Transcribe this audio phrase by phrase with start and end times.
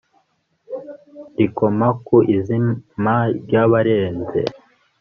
[1.37, 4.41] rikoma ku izima ry'abarenze